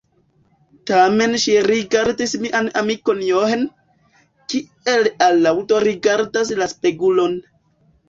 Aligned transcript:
Tamen 0.91 1.35
ŝi 1.43 1.53
rigardis 1.65 2.33
mian 2.47 2.71
amikon 2.83 3.23
John, 3.29 3.69
kiel 4.57 5.09
alaŭdo 5.31 5.87
rigardas 5.89 6.57
la 6.65 6.75
spegulon. 6.77 7.43